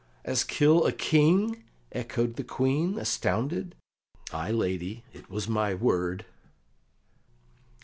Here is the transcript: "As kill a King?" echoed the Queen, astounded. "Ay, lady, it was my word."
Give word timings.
"As 0.25 0.43
kill 0.43 0.87
a 0.87 0.91
King?" 0.91 1.63
echoed 1.91 2.35
the 2.35 2.43
Queen, 2.43 2.97
astounded. 2.97 3.75
"Ay, 4.33 4.49
lady, 4.49 5.03
it 5.13 5.29
was 5.29 5.47
my 5.47 5.75
word." 5.75 6.25